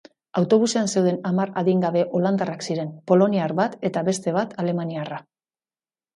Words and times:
Autobusean 0.39 0.87
zeuden 0.93 1.19
hamar 1.29 1.51
adingabe 1.61 2.03
holandarrak 2.21 2.65
ziren, 2.69 2.91
poloniar 3.13 3.55
bat 3.61 3.77
eta 3.91 4.05
beste 4.09 4.35
bat 4.41 4.59
alemaniarra. 4.65 5.23